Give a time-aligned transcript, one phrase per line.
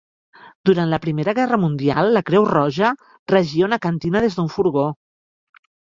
[0.69, 2.91] Durant la Primera Guerra Mundial, La Creu Roja
[3.35, 4.93] regia una cantina des d'un furgó.